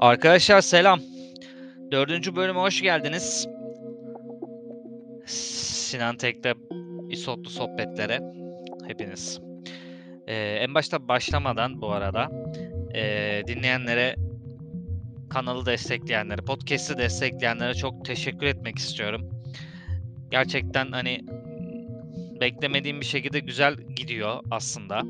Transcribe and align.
Arkadaşlar 0.00 0.60
selam. 0.60 1.00
Dördüncü 1.92 2.36
bölüme 2.36 2.60
hoş 2.60 2.82
geldiniz. 2.82 3.48
Sinan 5.26 6.16
Tek'te 6.16 6.54
İsotlu 7.10 7.50
sohbetlere 7.50 8.20
hepiniz. 8.86 9.40
Ee, 10.26 10.34
en 10.34 10.74
başta 10.74 11.08
başlamadan 11.08 11.80
bu 11.80 11.90
arada 11.92 12.30
ee, 12.94 13.42
dinleyenlere, 13.46 14.16
kanalı 15.30 15.66
destekleyenlere, 15.66 16.42
podcast'i 16.42 16.98
destekleyenlere 16.98 17.74
çok 17.74 18.04
teşekkür 18.04 18.46
etmek 18.46 18.78
istiyorum. 18.78 19.30
Gerçekten 20.30 20.92
hani 20.92 21.20
beklemediğim 22.40 23.00
bir 23.00 23.06
şekilde 23.06 23.40
güzel 23.40 23.74
gidiyor 23.74 24.40
aslında. 24.50 25.02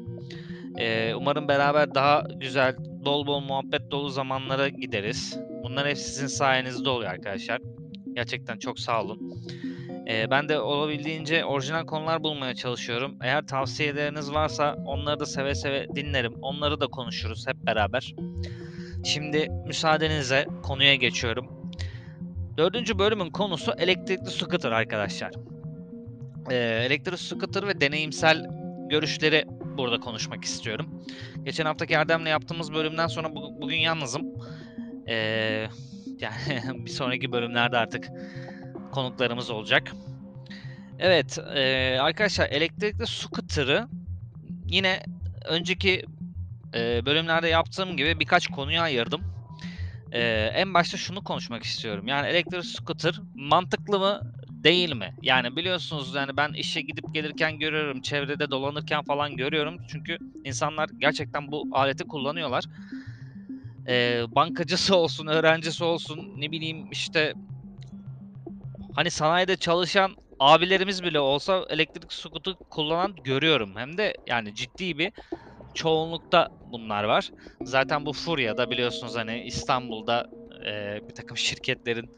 Ee, 0.78 1.14
umarım 1.14 1.48
beraber 1.48 1.94
daha 1.94 2.24
güzel, 2.40 2.76
bol 3.04 3.26
bol 3.26 3.40
muhabbet 3.40 3.90
dolu 3.90 4.08
zamanlara 4.08 4.68
gideriz. 4.68 5.38
Bunlar 5.62 5.88
hep 5.88 5.98
sizin 5.98 6.26
sayenizde 6.26 6.88
oluyor 6.88 7.10
arkadaşlar. 7.10 7.60
Gerçekten 8.14 8.58
çok 8.58 8.78
sağ 8.78 9.02
olun. 9.02 9.42
Ee, 10.08 10.30
ben 10.30 10.48
de 10.48 10.60
olabildiğince 10.60 11.44
orijinal 11.44 11.86
konular 11.86 12.22
bulmaya 12.22 12.54
çalışıyorum. 12.54 13.16
Eğer 13.22 13.46
tavsiyeleriniz 13.46 14.32
varsa 14.32 14.76
onları 14.86 15.20
da 15.20 15.26
seve 15.26 15.54
seve 15.54 15.86
dinlerim. 15.96 16.34
Onları 16.42 16.80
da 16.80 16.86
konuşuruz 16.86 17.46
hep 17.46 17.56
beraber. 17.56 18.14
Şimdi 19.04 19.48
müsaadenizle 19.66 20.46
konuya 20.62 20.94
geçiyorum. 20.94 21.72
Dördüncü 22.58 22.98
bölümün 22.98 23.30
konusu 23.30 23.72
elektrikli 23.78 24.30
scooter 24.30 24.72
arkadaşlar. 24.72 25.32
Ee, 26.50 26.56
elektrikli 26.56 27.18
scooter 27.18 27.68
ve 27.68 27.80
deneyimsel 27.80 28.46
görüşleri 28.90 29.44
burada 29.80 30.00
konuşmak 30.00 30.44
istiyorum. 30.44 31.04
Geçen 31.44 31.64
haftaki 31.64 31.94
Erdem'le 31.94 32.26
yaptığımız 32.26 32.72
bölümden 32.72 33.06
sonra 33.06 33.34
bu, 33.34 33.60
bugün 33.60 33.76
yalnızım. 33.76 34.22
Ee, 35.08 35.66
yani 36.20 36.60
bir 36.84 36.90
sonraki 36.90 37.32
bölümlerde 37.32 37.78
artık 37.78 38.08
konuklarımız 38.92 39.50
olacak. 39.50 39.92
Evet 40.98 41.38
e, 41.54 41.96
arkadaşlar 42.00 42.48
elektrikli 42.48 43.06
scooter'ı 43.06 43.88
yine 44.66 45.02
önceki 45.48 46.04
e, 46.74 47.06
bölümlerde 47.06 47.48
yaptığım 47.48 47.96
gibi 47.96 48.20
birkaç 48.20 48.48
konuya 48.48 48.82
ayırdım. 48.82 49.20
E, 50.12 50.20
en 50.54 50.74
başta 50.74 50.96
şunu 50.96 51.24
konuşmak 51.24 51.62
istiyorum. 51.62 52.08
Yani 52.08 52.26
elektrikli 52.28 52.64
scooter 52.64 53.20
mantıklı 53.34 53.98
mı 53.98 54.20
değil 54.64 54.94
mi? 54.96 55.10
Yani 55.22 55.56
biliyorsunuz 55.56 56.14
yani 56.14 56.36
ben 56.36 56.52
işe 56.52 56.80
gidip 56.80 57.14
gelirken 57.14 57.58
görüyorum, 57.58 58.00
çevrede 58.00 58.50
dolanırken 58.50 59.02
falan 59.02 59.36
görüyorum. 59.36 59.76
Çünkü 59.88 60.18
insanlar 60.44 60.88
gerçekten 60.98 61.52
bu 61.52 61.68
aleti 61.70 62.04
kullanıyorlar. 62.04 62.64
Ee, 63.88 64.24
bankacısı 64.28 64.96
olsun, 64.96 65.26
öğrencisi 65.26 65.84
olsun, 65.84 66.18
ne 66.40 66.50
bileyim 66.52 66.86
işte 66.92 67.34
hani 68.94 69.10
sanayide 69.10 69.56
çalışan 69.56 70.16
abilerimiz 70.38 71.02
bile 71.04 71.20
olsa 71.20 71.66
elektrik 71.70 72.12
skutu 72.12 72.56
kullanan 72.70 73.14
görüyorum. 73.16 73.76
Hem 73.76 73.98
de 73.98 74.14
yani 74.26 74.54
ciddi 74.54 74.98
bir 74.98 75.12
çoğunlukta 75.74 76.48
bunlar 76.64 77.04
var. 77.04 77.30
Zaten 77.64 78.06
bu 78.06 78.12
Furya'da 78.12 78.70
biliyorsunuz 78.70 79.16
hani 79.16 79.42
İstanbul'da 79.44 80.26
e, 80.66 81.00
bir 81.08 81.14
takım 81.14 81.36
şirketlerin 81.36 82.10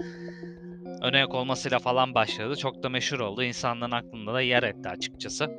öne 1.03 1.19
yok 1.19 1.35
olmasıyla 1.35 1.79
falan 1.79 2.15
başladı. 2.15 2.57
Çok 2.57 2.83
da 2.83 2.89
meşhur 2.89 3.21
oldu. 3.21 3.43
İnsanların 3.43 3.91
aklında 3.91 4.35
da 4.35 4.41
yer 4.41 4.63
etti 4.63 4.89
açıkçası. 4.89 5.51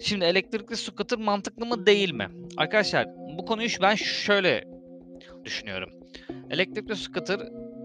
Şimdi 0.00 0.24
elektrikli 0.24 0.76
scooter 0.76 1.18
mantıklı 1.18 1.66
mı 1.66 1.86
değil 1.86 2.12
mi? 2.12 2.28
Arkadaşlar 2.56 3.06
bu 3.38 3.44
konuyu 3.44 3.68
ben 3.82 3.94
şöyle 3.94 4.64
düşünüyorum. 5.44 5.90
Elektrikli 6.50 6.96
scooter 6.96 7.40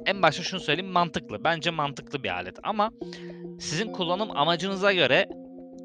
en 0.05 0.21
başta 0.21 0.43
şunu 0.43 0.59
söyleyeyim 0.59 0.91
mantıklı. 0.91 1.43
Bence 1.43 1.71
mantıklı 1.71 2.23
bir 2.23 2.29
alet 2.29 2.59
ama 2.63 2.91
sizin 3.59 3.91
kullanım 3.91 4.37
amacınıza 4.37 4.93
göre 4.93 5.29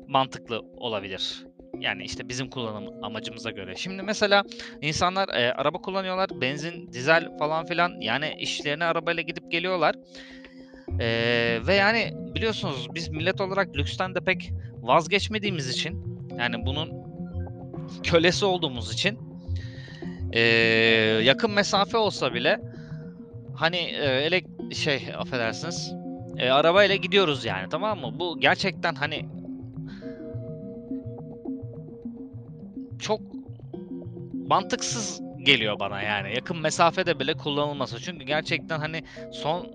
mantıklı 0.09 0.61
olabilir. 0.61 1.50
Yani 1.81 2.05
işte 2.05 2.29
bizim 2.29 2.51
kullanım 2.51 3.05
amacımıza 3.05 3.51
göre. 3.51 3.75
Şimdi 3.77 4.03
mesela 4.03 4.45
insanlar 4.83 5.29
e, 5.29 5.53
araba 5.53 5.79
kullanıyorlar. 5.79 6.31
Benzin, 6.41 6.93
dizel 6.93 7.39
falan 7.39 7.67
filan. 7.67 8.01
Yani 8.01 8.37
işlerine 8.39 8.85
arabayla 8.85 9.23
gidip 9.23 9.51
geliyorlar. 9.51 9.95
E, 11.01 11.07
ve 11.67 11.75
yani 11.75 12.13
biliyorsunuz 12.35 12.89
biz 12.95 13.09
millet 13.09 13.41
olarak 13.41 13.77
lüksten 13.77 14.15
de 14.15 14.21
pek 14.21 14.51
vazgeçmediğimiz 14.81 15.69
için 15.69 16.21
yani 16.39 16.67
bunun 16.67 16.91
kölesi 18.03 18.45
olduğumuz 18.45 18.93
için 18.95 19.19
e, 20.33 20.41
yakın 21.25 21.51
mesafe 21.51 21.97
olsa 21.97 22.35
bile 22.35 22.61
hani 23.55 23.77
e, 23.77 24.05
elek 24.05 24.47
şey 24.73 25.03
affedersiniz 25.19 25.93
e, 26.39 26.51
arabayla 26.51 26.97
gidiyoruz 26.97 27.45
yani 27.45 27.69
tamam 27.71 28.01
mı? 28.01 28.19
Bu 28.19 28.41
gerçekten 28.41 28.95
hani 28.95 29.40
çok 33.01 33.21
mantıksız 34.47 35.21
geliyor 35.43 35.81
bana 35.81 36.03
yani. 36.03 36.35
Yakın 36.35 36.61
mesafede 36.61 37.21
bile 37.21 37.35
kullanılması. 37.35 38.01
Çünkü 38.01 38.25
gerçekten 38.25 38.79
hani 38.79 39.03
son 39.33 39.67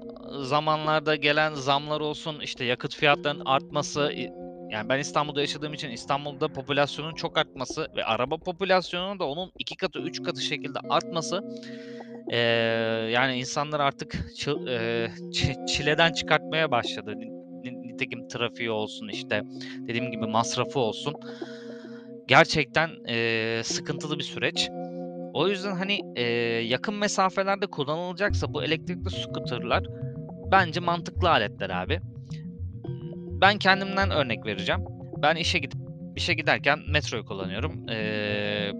zamanlarda 0.41 1.15
gelen 1.15 1.53
zamlar 1.53 1.99
olsun, 2.01 2.39
işte 2.39 2.65
yakıt 2.65 2.95
fiyatlarının 2.95 3.45
artması, 3.45 4.11
yani 4.71 4.89
ben 4.89 4.99
İstanbul'da 4.99 5.41
yaşadığım 5.41 5.73
için 5.73 5.89
İstanbul'da 5.89 6.47
popülasyonun 6.47 7.13
çok 7.13 7.37
artması 7.37 7.87
ve 7.95 8.05
araba 8.05 8.37
popülasyonunun 8.37 9.19
da 9.19 9.25
onun 9.25 9.51
iki 9.59 9.77
katı, 9.77 9.99
üç 9.99 10.23
katı 10.23 10.41
şekilde 10.41 10.79
artması 10.89 11.41
ee, 12.31 12.37
yani 13.11 13.37
insanlar 13.37 13.79
artık 13.79 14.35
çı, 14.37 14.51
e, 14.51 15.07
çileden 15.67 16.13
çıkartmaya 16.13 16.71
başladı. 16.71 17.13
Nitekim 17.63 18.27
trafiği 18.27 18.71
olsun 18.71 19.07
işte 19.07 19.41
dediğim 19.87 20.11
gibi 20.11 20.25
masrafı 20.27 20.79
olsun 20.79 21.13
gerçekten 22.27 22.89
e, 23.07 23.61
sıkıntılı 23.63 24.19
bir 24.19 24.23
süreç. 24.23 24.69
O 25.33 25.47
yüzden 25.47 25.75
hani 25.75 25.99
e, 26.15 26.23
yakın 26.63 26.95
mesafelerde 26.95 27.67
kullanılacaksa 27.67 28.53
bu 28.53 28.63
elektrikli 28.63 29.09
scooterlar 29.09 29.83
bence 30.51 30.79
mantıklı 30.79 31.29
aletler 31.29 31.69
abi. 31.69 31.99
Ben 33.41 33.57
kendimden 33.57 34.11
örnek 34.11 34.45
vereceğim. 34.45 34.81
Ben 35.21 35.35
işe 35.35 35.59
gidip 35.59 35.79
işe 36.15 36.33
giderken 36.33 36.79
metroyu 36.87 37.25
kullanıyorum. 37.25 37.89
Ee, 37.89 38.71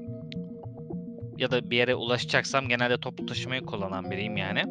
ya 1.37 1.51
da 1.51 1.69
bir 1.71 1.77
yere 1.77 1.95
ulaşacaksam 1.95 2.67
genelde 2.67 2.97
toplu 2.97 3.25
taşımayı 3.25 3.61
kullanan 3.61 4.11
biriyim 4.11 4.37
yani. 4.37 4.63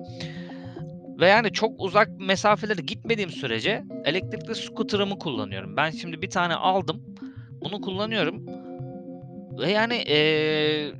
Ve 1.21 1.29
yani 1.29 1.53
çok 1.53 1.73
uzak 1.79 2.09
mesafelere 2.19 2.81
gitmediğim 2.81 3.31
sürece 3.31 3.85
elektrikli 4.05 4.55
scooter'ımı 4.55 5.19
kullanıyorum. 5.19 5.77
Ben 5.77 5.91
şimdi 5.91 6.23
bir 6.23 6.31
tane 6.31 6.55
aldım. 6.55 7.03
Bunu 7.65 7.81
kullanıyorum. 7.81 8.47
Ve 9.59 9.71
yani 9.71 9.95
ee, 9.95 10.93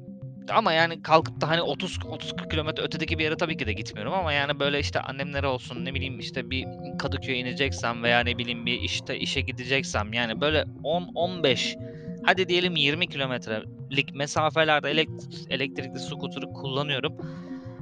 ama 0.51 0.73
yani 0.73 1.03
kalkıp 1.03 1.41
da 1.41 1.49
hani 1.49 1.63
30 1.63 1.99
30 2.09 2.37
40 2.37 2.51
kilometre 2.51 2.83
ötedeki 2.83 3.19
bir 3.19 3.25
yere 3.25 3.37
tabii 3.37 3.57
ki 3.57 3.67
de 3.67 3.73
gitmiyorum 3.73 4.13
ama 4.13 4.33
yani 4.33 4.61
böyle 4.61 4.81
işte 4.81 5.01
annemlere 5.01 5.47
olsun 5.47 5.85
ne 5.85 5.95
bileyim 5.95 6.19
işte 6.19 6.51
bir 6.51 6.67
Kadıköy'e 6.99 7.39
ineceksem 7.39 8.03
veya 8.03 8.21
ne 8.21 8.39
bileyim 8.39 8.67
bir 8.67 8.81
işte 8.81 9.19
işe 9.19 9.41
gideceksem 9.41 10.13
yani 10.13 10.41
böyle 10.41 10.65
10 10.83 11.09
15 11.15 11.77
hadi 12.25 12.49
diyelim 12.49 12.77
20 12.77 13.07
kilometrelik 13.07 14.15
mesafelerde 14.15 14.91
elektrik, 14.91 15.47
elektrikli 15.51 15.99
scooter'ı 15.99 16.53
kullanıyorum 16.53 17.13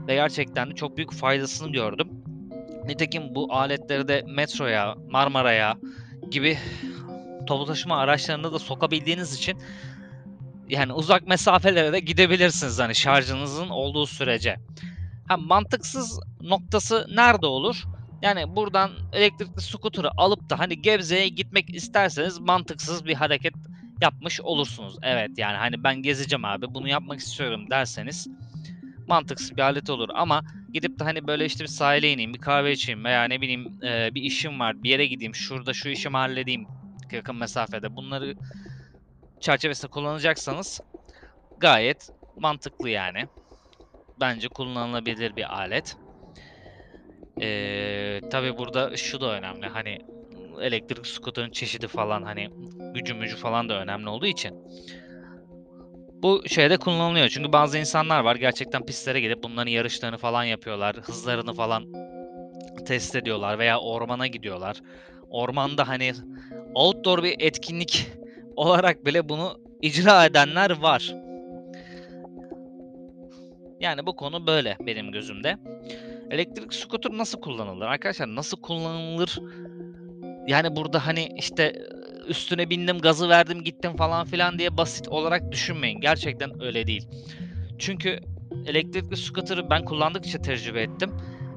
ve 0.08 0.14
gerçekten 0.14 0.70
de 0.70 0.74
çok 0.74 0.96
büyük 0.96 1.12
faydasını 1.12 1.72
gördüm. 1.72 2.08
Nitekim 2.86 3.34
bu 3.34 3.54
aletleri 3.54 4.08
de 4.08 4.24
metroya, 4.26 4.94
Marmara'ya 5.10 5.76
gibi 6.30 6.58
toplu 7.46 7.66
taşıma 7.66 7.96
araçlarında 7.96 8.52
da 8.52 8.58
sokabildiğiniz 8.58 9.34
için 9.34 9.58
yani 10.68 10.92
uzak 10.92 11.26
mesafelere 11.26 11.92
de 11.92 12.00
gidebilirsiniz 12.00 12.78
hani 12.78 12.94
şarjınızın 12.94 13.68
olduğu 13.68 14.06
sürece. 14.06 14.56
Ha 15.28 15.36
mantıksız 15.36 16.20
noktası 16.40 17.06
nerede 17.14 17.46
olur? 17.46 17.84
Yani 18.22 18.56
buradan 18.56 18.90
elektrikli 19.12 19.60
skuter'ı 19.60 20.10
alıp 20.16 20.50
da 20.50 20.58
hani 20.58 20.82
Gebze'ye 20.82 21.28
gitmek 21.28 21.74
isterseniz 21.74 22.38
mantıksız 22.38 23.04
bir 23.04 23.14
hareket 23.14 23.54
yapmış 24.00 24.40
olursunuz. 24.40 24.96
Evet 25.02 25.30
yani 25.36 25.56
hani 25.56 25.84
ben 25.84 26.02
gezeceğim 26.02 26.44
abi 26.44 26.66
bunu 26.74 26.88
yapmak 26.88 27.20
istiyorum 27.20 27.70
derseniz 27.70 28.28
mantıksız 29.08 29.56
bir 29.56 29.62
alet 29.62 29.90
olur 29.90 30.08
ama 30.14 30.42
gidip 30.72 30.98
de 30.98 31.04
hani 31.04 31.26
böyle 31.26 31.44
işte 31.44 31.64
bir 31.64 31.68
sahile 31.68 32.12
ineyim, 32.12 32.34
bir 32.34 32.40
kahve 32.40 32.72
içeyim 32.72 33.04
veya 33.04 33.24
ne 33.24 33.40
bileyim 33.40 33.80
bir 33.82 34.22
işim 34.22 34.60
var, 34.60 34.82
bir 34.82 34.90
yere 34.90 35.06
gideyim, 35.06 35.34
şurada 35.34 35.72
şu 35.72 35.88
işimi 35.88 36.16
halledeyim 36.16 36.66
yakın 37.12 37.36
mesafede. 37.36 37.96
Bunları 37.96 38.34
çerçevesinde 39.42 39.90
kullanacaksanız 39.90 40.80
gayet 41.58 42.08
mantıklı 42.36 42.88
yani. 42.90 43.24
Bence 44.20 44.48
kullanılabilir 44.48 45.36
bir 45.36 45.54
alet. 45.54 45.96
Ee, 47.40 48.20
Tabi 48.30 48.58
burada 48.58 48.96
şu 48.96 49.20
da 49.20 49.32
önemli. 49.32 49.66
Hani 49.66 49.98
elektrik 50.60 51.06
skuterın 51.06 51.50
çeşidi 51.50 51.88
falan 51.88 52.22
hani 52.22 52.50
gücü 52.94 53.14
mücü 53.14 53.36
falan 53.36 53.68
da 53.68 53.82
önemli 53.82 54.08
olduğu 54.08 54.26
için. 54.26 54.54
Bu 56.22 56.42
şeyde 56.48 56.76
kullanılıyor. 56.76 57.28
Çünkü 57.28 57.52
bazı 57.52 57.78
insanlar 57.78 58.20
var 58.20 58.36
gerçekten 58.36 58.86
pistlere 58.86 59.20
gidip 59.20 59.42
bunların 59.42 59.70
yarışlarını 59.70 60.18
falan 60.18 60.44
yapıyorlar. 60.44 60.96
Hızlarını 60.96 61.54
falan 61.54 61.92
test 62.86 63.16
ediyorlar 63.16 63.58
veya 63.58 63.80
ormana 63.80 64.26
gidiyorlar. 64.26 64.76
Ormanda 65.30 65.88
hani 65.88 66.12
outdoor 66.74 67.22
bir 67.22 67.34
etkinlik 67.38 68.21
olarak 68.56 69.06
bile 69.06 69.28
bunu 69.28 69.60
icra 69.82 70.24
edenler 70.24 70.70
var. 70.70 71.14
Yani 73.80 74.06
bu 74.06 74.16
konu 74.16 74.46
böyle 74.46 74.76
benim 74.86 75.12
gözümde. 75.12 75.56
Elektrik 76.30 76.74
scooter 76.74 77.12
nasıl 77.12 77.40
kullanılır? 77.40 77.86
Arkadaşlar 77.86 78.36
nasıl 78.36 78.60
kullanılır? 78.60 79.38
Yani 80.46 80.76
burada 80.76 81.06
hani 81.06 81.28
işte 81.36 81.86
üstüne 82.28 82.70
bindim, 82.70 82.98
gazı 82.98 83.28
verdim, 83.28 83.64
gittim 83.64 83.96
falan 83.96 84.26
filan 84.26 84.58
diye 84.58 84.76
basit 84.76 85.08
olarak 85.08 85.52
düşünmeyin. 85.52 86.00
Gerçekten 86.00 86.62
öyle 86.62 86.86
değil. 86.86 87.08
Çünkü 87.78 88.18
elektrikli 88.66 89.16
scooter'ı 89.16 89.70
ben 89.70 89.84
kullandıkça 89.84 90.42
tecrübe 90.42 90.82
ettim. 90.82 91.10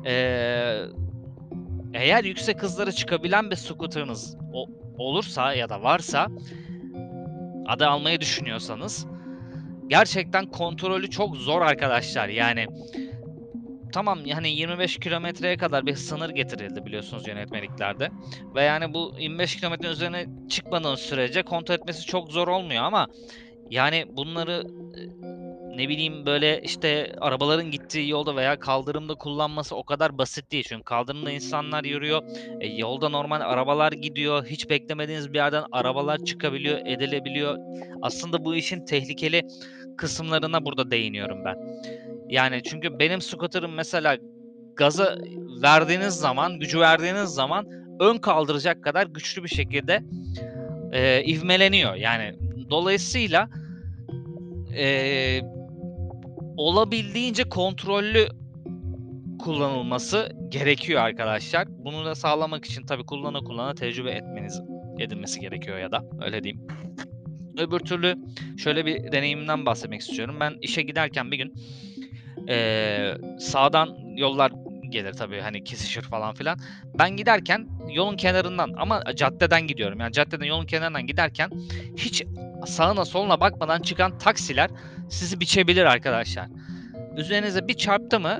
Ee, 0.05 0.77
eğer 1.93 2.23
yüksek 2.23 2.63
hızlara 2.63 2.91
çıkabilen 2.91 3.51
bir 3.51 3.55
scooter'ınız 3.55 4.37
olursa 4.97 5.53
ya 5.53 5.69
da 5.69 5.83
varsa 5.83 6.27
adı 7.67 7.87
almayı 7.87 8.21
düşünüyorsanız 8.21 9.05
gerçekten 9.87 10.45
kontrolü 10.45 11.09
çok 11.09 11.37
zor 11.37 11.61
arkadaşlar. 11.61 12.29
Yani 12.29 12.67
tamam 13.93 14.19
yani 14.25 14.49
25 14.49 14.97
kilometreye 14.99 15.57
kadar 15.57 15.85
bir 15.85 15.95
sınır 15.95 16.29
getirildi 16.29 16.85
biliyorsunuz 16.85 17.27
yönetmeliklerde. 17.27 18.09
Ve 18.55 18.63
yani 18.63 18.93
bu 18.93 19.15
25 19.19 19.55
kilometrenin 19.55 19.93
üzerine 19.93 20.25
çıkmadığınız 20.49 20.99
sürece 20.99 21.43
kontrol 21.43 21.75
etmesi 21.75 22.05
çok 22.05 22.31
zor 22.31 22.47
olmuyor 22.47 22.83
ama 22.83 23.07
yani 23.69 24.05
bunları 24.09 24.63
ne 25.75 25.89
bileyim 25.89 26.25
böyle 26.25 26.61
işte 26.61 27.15
arabaların 27.21 27.71
gittiği 27.71 28.09
yolda 28.09 28.35
veya 28.35 28.59
kaldırımda 28.59 29.15
kullanması 29.15 29.75
o 29.75 29.83
kadar 29.83 30.17
basit 30.17 30.51
değil. 30.51 30.65
Çünkü 30.67 30.83
kaldırımda 30.83 31.31
insanlar 31.31 31.83
yürüyor. 31.83 32.21
E, 32.61 32.67
yolda 32.67 33.09
normal 33.09 33.41
arabalar 33.41 33.91
gidiyor. 33.91 34.45
Hiç 34.45 34.69
beklemediğiniz 34.69 35.33
bir 35.33 35.37
yerden 35.37 35.63
arabalar 35.71 36.17
çıkabiliyor, 36.17 36.79
edilebiliyor. 36.85 37.57
Aslında 38.01 38.45
bu 38.45 38.55
işin 38.55 38.85
tehlikeli 38.85 39.41
kısımlarına 39.97 40.65
burada 40.65 40.91
değiniyorum 40.91 41.45
ben. 41.45 41.55
Yani 42.29 42.61
çünkü 42.63 42.99
benim 42.99 43.21
scooter'ım 43.21 43.73
mesela 43.73 44.17
gaza 44.75 45.17
verdiğiniz 45.63 46.13
zaman, 46.13 46.59
gücü 46.59 46.79
verdiğiniz 46.79 47.29
zaman 47.29 47.65
ön 47.99 48.17
kaldıracak 48.17 48.83
kadar 48.83 49.07
güçlü 49.07 49.43
bir 49.43 49.49
şekilde 49.49 50.03
e, 50.91 51.23
ivmeleniyor. 51.23 51.95
Yani 51.95 52.33
dolayısıyla 52.69 53.49
e, 54.77 55.41
olabildiğince 56.57 57.43
kontrollü 57.43 58.27
kullanılması 59.39 60.31
gerekiyor 60.49 61.01
arkadaşlar. 61.01 61.67
Bunu 61.69 62.05
da 62.05 62.15
sağlamak 62.15 62.65
için 62.65 62.85
tabii 62.85 63.03
kullana 63.03 63.39
kullana 63.39 63.73
tecrübe 63.73 64.11
etmeniz 64.11 64.61
edilmesi 64.99 65.39
gerekiyor 65.39 65.77
ya 65.77 65.91
da 65.91 66.03
öyle 66.25 66.43
diyeyim. 66.43 66.67
Öbür 67.57 67.79
türlü 67.79 68.15
şöyle 68.57 68.85
bir 68.85 69.11
deneyimden 69.11 69.65
bahsetmek 69.65 70.01
istiyorum. 70.01 70.37
Ben 70.39 70.53
işe 70.61 70.81
giderken 70.81 71.31
bir 71.31 71.37
gün 71.37 71.53
ee, 72.49 73.13
sağdan 73.39 73.97
yollar 74.17 74.51
gelir 74.89 75.13
tabii 75.13 75.39
hani 75.39 75.63
kesişir 75.63 76.01
falan 76.01 76.33
filan. 76.33 76.59
Ben 76.99 77.17
giderken 77.17 77.67
yolun 77.89 78.17
kenarından 78.17 78.73
ama 78.77 79.03
caddeden 79.15 79.67
gidiyorum. 79.67 79.99
Yani 79.99 80.11
caddeden 80.11 80.45
yolun 80.45 80.65
kenarından 80.65 81.07
giderken 81.07 81.49
hiç 81.97 82.23
sağına 82.65 83.05
soluna 83.05 83.39
bakmadan 83.39 83.81
çıkan 83.81 84.17
taksiler 84.17 84.69
sizi 85.09 85.39
biçebilir 85.39 85.85
arkadaşlar. 85.85 86.47
Üzerinize 87.17 87.67
bir 87.67 87.73
çarptı 87.73 88.19
mı 88.19 88.39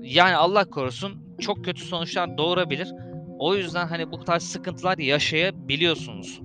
yani 0.00 0.36
Allah 0.36 0.64
korusun 0.64 1.36
çok 1.40 1.64
kötü 1.64 1.84
sonuçlar 1.84 2.38
doğurabilir. 2.38 2.88
O 3.38 3.54
yüzden 3.54 3.86
hani 3.86 4.12
bu 4.12 4.24
tarz 4.24 4.42
sıkıntılar 4.42 4.98
yaşayabiliyorsunuz. 4.98 6.40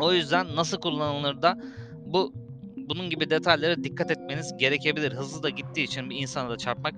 O 0.00 0.12
yüzden 0.12 0.56
nasıl 0.56 0.80
kullanılır 0.80 1.42
da 1.42 1.58
bu 2.06 2.32
bunun 2.76 3.10
gibi 3.10 3.30
detaylara 3.30 3.84
dikkat 3.84 4.10
etmeniz 4.10 4.56
gerekebilir. 4.58 5.12
Hızlı 5.12 5.42
da 5.42 5.50
gittiği 5.50 5.84
için 5.84 6.10
bir 6.10 6.16
insana 6.16 6.50
da 6.50 6.56
çarpmak 6.56 6.94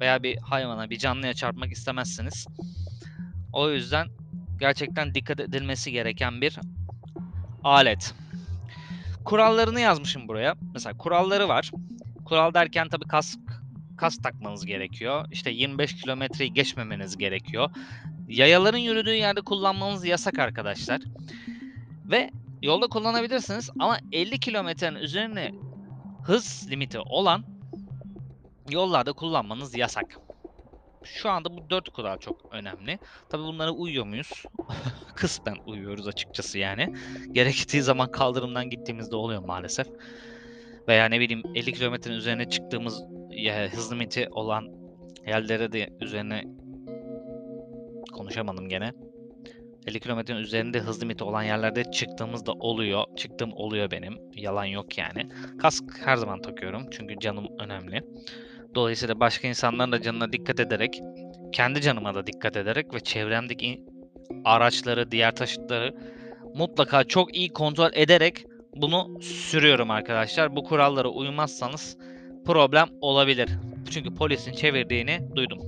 veya 0.00 0.22
bir 0.22 0.36
hayvana, 0.36 0.90
bir 0.90 0.98
canlıya 0.98 1.34
çarpmak 1.34 1.72
istemezsiniz. 1.72 2.46
O 3.52 3.70
yüzden 3.70 4.08
gerçekten 4.60 5.14
dikkat 5.14 5.40
edilmesi 5.40 5.92
gereken 5.92 6.40
bir 6.40 6.58
alet. 7.64 8.14
Kurallarını 9.28 9.80
yazmışım 9.80 10.28
buraya. 10.28 10.56
Mesela 10.74 10.96
kuralları 10.96 11.48
var. 11.48 11.70
Kural 12.24 12.54
derken 12.54 12.88
tabii 12.88 13.04
kask 13.04 13.38
kask 13.96 14.22
takmanız 14.22 14.66
gerekiyor. 14.66 15.26
İşte 15.32 15.50
25 15.50 15.96
kilometreyi 15.96 16.52
geçmemeniz 16.52 17.16
gerekiyor. 17.16 17.70
Yayaların 18.28 18.78
yürüdüğü 18.78 19.14
yerde 19.14 19.40
kullanmanız 19.40 20.04
yasak 20.04 20.38
arkadaşlar. 20.38 21.00
Ve 22.04 22.30
yolda 22.62 22.86
kullanabilirsiniz 22.86 23.70
ama 23.78 23.98
50 24.12 24.40
kilometrenin 24.40 24.98
üzerine 24.98 25.54
hız 26.22 26.66
limiti 26.70 26.98
olan 26.98 27.44
yollarda 28.70 29.12
kullanmanız 29.12 29.76
yasak. 29.76 30.27
Şu 31.04 31.30
anda 31.30 31.56
bu 31.56 31.70
dört 31.70 31.88
kural 31.88 32.18
çok 32.18 32.36
önemli. 32.50 32.98
Tabi 33.28 33.42
bunlara 33.42 33.70
uyuyor 33.70 34.06
muyuz? 34.06 34.42
Kısmen 35.14 35.56
uyuyoruz 35.66 36.08
açıkçası 36.08 36.58
yani. 36.58 36.94
Gerektiği 37.32 37.82
zaman 37.82 38.10
kaldırımdan 38.10 38.70
gittiğimizde 38.70 39.16
oluyor 39.16 39.44
maalesef. 39.44 39.86
Veya 40.88 41.06
ne 41.06 41.20
bileyim 41.20 41.42
50 41.54 41.72
kilometrenin 41.72 42.16
üzerine 42.16 42.50
çıktığımız 42.50 43.02
ya, 43.30 43.68
hız 43.72 43.92
limiti 43.92 44.28
olan 44.30 44.68
yerlere 45.26 45.72
de 45.72 45.88
üzerine 46.00 46.44
konuşamadım 48.12 48.68
gene. 48.68 48.92
50 49.86 50.00
kilometrenin 50.00 50.40
üzerinde 50.40 50.80
hız 50.80 51.02
limiti 51.02 51.24
olan 51.24 51.42
yerlerde 51.42 51.90
çıktığımızda 51.90 52.52
oluyor. 52.52 53.04
Çıktığım 53.16 53.52
oluyor 53.52 53.90
benim. 53.90 54.18
Yalan 54.34 54.64
yok 54.64 54.98
yani. 54.98 55.28
Kask 55.58 55.84
her 56.04 56.16
zaman 56.16 56.42
takıyorum. 56.42 56.90
Çünkü 56.90 57.18
canım 57.20 57.46
önemli. 57.58 58.02
Dolayısıyla 58.78 59.20
başka 59.20 59.48
insanların 59.48 59.92
da 59.92 60.02
canına 60.02 60.32
dikkat 60.32 60.60
ederek, 60.60 61.00
kendi 61.52 61.80
canıma 61.80 62.14
da 62.14 62.26
dikkat 62.26 62.56
ederek 62.56 62.94
ve 62.94 63.00
çevremdeki 63.00 63.82
araçları, 64.44 65.10
diğer 65.10 65.34
taşıtları 65.34 65.94
mutlaka 66.54 67.04
çok 67.04 67.36
iyi 67.36 67.48
kontrol 67.48 67.90
ederek 67.92 68.44
bunu 68.76 69.20
sürüyorum 69.22 69.90
arkadaşlar. 69.90 70.56
Bu 70.56 70.64
kurallara 70.64 71.08
uymazsanız 71.08 71.96
problem 72.46 72.88
olabilir. 73.00 73.50
Çünkü 73.90 74.14
polisin 74.14 74.52
çevirdiğini 74.52 75.20
duydum. 75.36 75.58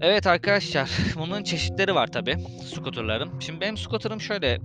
Evet 0.00 0.26
arkadaşlar, 0.26 0.90
bunun 1.18 1.42
çeşitleri 1.42 1.94
var 1.94 2.06
tabi, 2.06 2.36
skuterların. 2.64 3.40
Şimdi 3.40 3.60
benim 3.60 3.76
skuterim 3.76 4.20
şöyle 4.20 4.58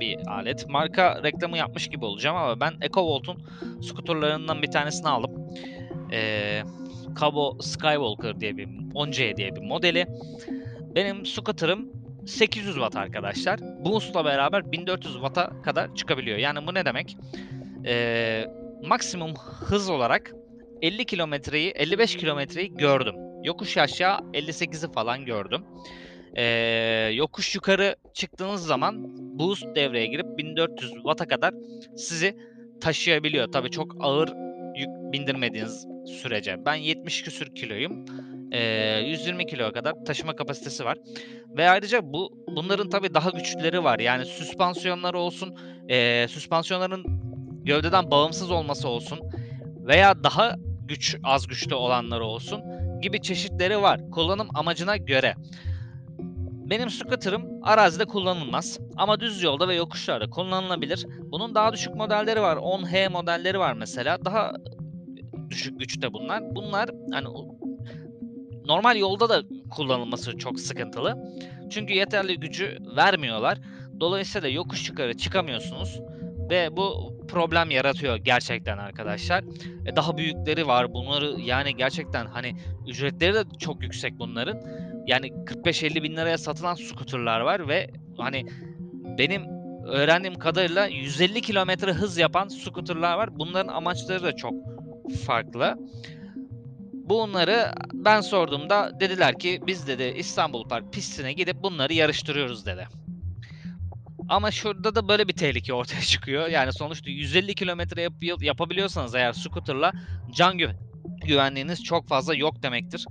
bir 0.00 0.26
alet. 0.26 0.68
Marka 0.68 1.22
reklamı 1.22 1.58
yapmış 1.58 1.88
gibi 1.88 2.04
olacağım 2.04 2.36
ama 2.36 2.60
ben 2.60 2.74
EcoVolt'un 2.80 3.42
skuterlarından 3.82 4.62
bir 4.62 4.70
tanesini 4.70 5.08
aldım. 5.08 5.30
Ee, 6.12 6.62
Cabo 7.20 7.58
Skywalker 7.60 8.40
diye 8.40 8.56
bir 8.56 8.68
10C 8.94 9.36
diye 9.36 9.56
bir 9.56 9.60
modeli. 9.60 10.06
Benim 10.94 11.26
scooter'ım 11.26 11.88
800 12.26 12.74
watt 12.74 12.96
arkadaşlar. 12.96 13.60
Boost'la 13.84 14.24
beraber 14.24 14.72
1400 14.72 15.14
watt'a 15.14 15.62
kadar 15.62 15.94
çıkabiliyor. 15.94 16.38
Yani 16.38 16.66
bu 16.66 16.74
ne 16.74 16.84
demek? 16.84 17.16
Ee, 17.86 18.44
maksimum 18.86 19.34
hız 19.36 19.90
olarak 19.90 20.34
50 20.82 21.04
kilometreyi, 21.04 21.70
55 21.70 22.16
kilometreyi 22.16 22.74
gördüm. 22.74 23.14
Yokuş 23.44 23.76
aşağı 23.78 24.18
58'i 24.18 24.92
falan 24.92 25.24
gördüm. 25.24 25.64
Ee, 26.36 27.10
yokuş 27.14 27.54
yukarı 27.54 27.96
çıktığınız 28.14 28.66
zaman 28.66 29.04
boost 29.38 29.64
devreye 29.76 30.06
girip 30.06 30.38
1400 30.38 30.92
Watt'a 30.92 31.26
kadar 31.26 31.54
sizi 31.96 32.36
taşıyabiliyor. 32.80 33.52
Tabii 33.52 33.70
çok 33.70 33.96
ağır 34.00 34.28
yük 34.76 34.88
bindirmediğiniz 35.12 35.86
sürece. 36.06 36.56
Ben 36.66 36.74
70 36.74 37.22
küsür 37.22 37.54
kiloyum. 37.54 38.04
Ee, 38.52 39.00
120 39.06 39.46
kiloya 39.46 39.72
kadar 39.72 39.94
taşıma 40.06 40.36
kapasitesi 40.36 40.84
var. 40.84 40.98
Ve 41.56 41.70
ayrıca 41.70 42.00
bu 42.02 42.44
bunların 42.56 42.90
tabii 42.90 43.14
daha 43.14 43.30
güçlüleri 43.30 43.84
var. 43.84 43.98
Yani 43.98 44.24
süspansiyonları 44.24 45.18
olsun, 45.18 45.56
e, 45.88 46.26
süspansiyonların 46.28 47.04
gövdeden 47.64 48.10
bağımsız 48.10 48.50
olması 48.50 48.88
olsun 48.88 49.18
veya 49.86 50.24
daha 50.24 50.56
güç 50.88 51.16
az 51.24 51.46
güçlü 51.46 51.74
olanları 51.74 52.24
olsun 52.24 52.60
gibi 53.02 53.22
çeşitleri 53.22 53.82
var. 53.82 54.10
Kullanım 54.10 54.48
amacına 54.54 54.96
göre. 54.96 55.34
Benim 56.70 56.90
scooter'ım 56.90 57.42
arazide 57.62 58.04
kullanılmaz 58.04 58.78
ama 58.96 59.20
düz 59.20 59.42
yolda 59.42 59.68
ve 59.68 59.74
yokuşlarda 59.74 60.30
kullanılabilir. 60.30 61.06
Bunun 61.32 61.54
daha 61.54 61.72
düşük 61.72 61.94
modelleri 61.94 62.40
var. 62.40 62.56
10H 62.56 63.08
modelleri 63.08 63.58
var 63.58 63.72
mesela. 63.72 64.24
Daha 64.24 64.52
düşük 65.50 65.78
güçte 65.78 66.12
bunlar. 66.12 66.54
Bunlar 66.54 66.90
hani 67.12 67.28
normal 68.66 68.96
yolda 68.96 69.28
da 69.28 69.42
kullanılması 69.70 70.38
çok 70.38 70.60
sıkıntılı. 70.60 71.16
Çünkü 71.70 71.94
yeterli 71.94 72.40
gücü 72.40 72.78
vermiyorlar. 72.96 73.58
Dolayısıyla 74.00 74.48
yokuş 74.48 74.88
yukarı 74.88 75.16
çıkamıyorsunuz. 75.16 76.00
Ve 76.50 76.76
bu 76.76 77.14
problem 77.28 77.70
yaratıyor 77.70 78.16
gerçekten 78.16 78.78
arkadaşlar. 78.78 79.44
E, 79.86 79.96
daha 79.96 80.16
büyükleri 80.16 80.66
var. 80.66 80.92
Bunları 80.92 81.40
yani 81.40 81.76
gerçekten 81.76 82.26
hani 82.26 82.56
ücretleri 82.88 83.34
de 83.34 83.44
çok 83.58 83.82
yüksek 83.82 84.18
bunların. 84.18 84.60
Yani 85.06 85.26
45-50 85.26 86.02
bin 86.02 86.16
liraya 86.16 86.38
satılan 86.38 86.74
scooterlar 86.74 87.40
var 87.40 87.68
ve 87.68 87.90
hani 88.18 88.46
benim 89.18 89.42
öğrendiğim 89.86 90.34
kadarıyla 90.34 90.86
150 90.86 91.40
kilometre 91.40 91.92
hız 91.92 92.18
yapan 92.18 92.48
scooterlar 92.48 93.14
var. 93.14 93.38
Bunların 93.38 93.74
amaçları 93.74 94.22
da 94.22 94.36
çok 94.36 94.54
farklı. 95.26 95.76
Bunları 96.92 97.72
ben 97.92 98.20
sorduğumda 98.20 99.00
dediler 99.00 99.38
ki 99.38 99.60
biz 99.66 99.86
dedi 99.88 100.14
İstanbul 100.16 100.68
Park 100.68 100.92
pistine 100.92 101.32
gidip 101.32 101.62
bunları 101.62 101.92
yarıştırıyoruz 101.92 102.66
dedi. 102.66 102.88
Ama 104.28 104.50
şurada 104.50 104.94
da 104.94 105.08
böyle 105.08 105.28
bir 105.28 105.32
tehlike 105.32 105.72
ortaya 105.72 106.00
çıkıyor. 106.10 106.48
Yani 106.48 106.72
sonuçta 106.72 107.10
150 107.10 107.54
kilometre 107.54 108.02
yap 108.02 108.12
yapabiliyorsanız 108.40 109.14
eğer 109.14 109.32
scooterla 109.32 109.92
can 110.32 110.58
gü 110.58 110.70
güvenliğiniz 111.26 111.84
çok 111.84 112.08
fazla 112.08 112.34
yok 112.34 112.62
demektir. 112.62 113.06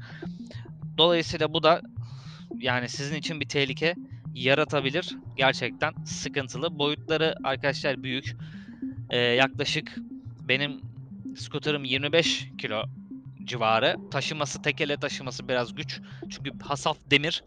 Dolayısıyla 0.97 1.53
bu 1.53 1.63
da 1.63 1.81
yani 2.57 2.89
sizin 2.89 3.15
için 3.15 3.39
bir 3.39 3.49
tehlike 3.49 3.95
yaratabilir. 4.33 5.15
Gerçekten 5.37 5.93
sıkıntılı. 6.05 6.79
Boyutları 6.79 7.35
arkadaşlar 7.43 8.03
büyük. 8.03 8.35
Ee, 9.09 9.17
yaklaşık 9.17 9.95
benim 10.47 10.81
scooter'ım 11.37 11.83
25 11.83 12.47
kilo 12.57 12.83
civarı. 13.43 13.97
Taşıması, 14.11 14.61
tekele 14.61 14.97
taşıması 14.97 15.47
biraz 15.47 15.75
güç. 15.75 16.01
Çünkü 16.29 16.51
hasaf 16.63 16.97
demir. 17.11 17.43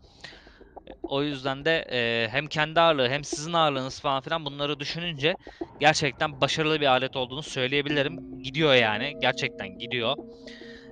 O 1.03 1.23
yüzden 1.23 1.65
de 1.65 1.87
e, 1.93 2.29
hem 2.31 2.47
kendi 2.47 2.81
ağırlığı 2.81 3.09
hem 3.09 3.25
sizin 3.25 3.53
ağırlığınız 3.53 4.01
falan 4.01 4.21
filan 4.21 4.45
bunları 4.45 4.81
düşününce 4.81 5.37
gerçekten 5.81 6.41
başarılı 6.41 6.81
bir 6.81 6.87
alet 6.87 7.17
olduğunu 7.17 7.43
söyleyebilirim. 7.43 8.43
Gidiyor 8.43 8.75
yani. 8.75 9.15
Gerçekten 9.21 9.79
gidiyor. 9.79 10.17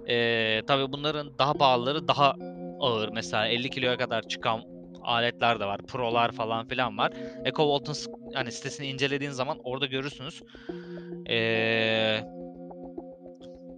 E, 0.09 0.63
tabii 0.67 0.93
bunların 0.93 1.39
daha 1.39 1.55
pahalıları 1.55 2.09
daha 2.09 2.35
ağır. 2.81 3.09
Mesela 3.13 3.47
50 3.49 3.71
kiloya 3.71 3.97
kadar 3.97 4.23
çıkan 4.23 4.63
aletler 5.03 5.61
de 5.61 5.65
var. 5.67 5.81
Pro'lar 5.89 6.33
falan 6.33 6.67
filan 6.69 6.99
var. 6.99 7.13
EcoVolt'un 7.45 7.95
hani 8.35 8.53
sitesini 8.53 8.87
incelediğin 8.87 9.31
zaman 9.31 9.59
orada 9.65 9.87
görürsünüz. 9.87 10.41
Eee 11.29 12.25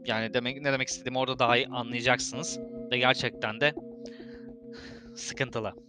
yani 0.07 0.35
demek 0.35 0.61
ne 0.63 0.73
demek 0.73 0.89
istediğimi 0.89 1.19
orada 1.19 1.39
daha 1.39 1.57
iyi 1.57 1.67
anlayacaksınız. 1.67 2.59
Ve 2.93 2.99
gerçekten 2.99 3.61
de 3.61 3.75
sıkıntılı. 5.15 5.86